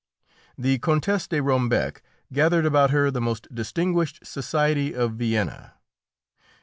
[0.57, 2.01] The Countess de Rombec
[2.33, 5.75] gathered about her the most distinguished society of Vienna.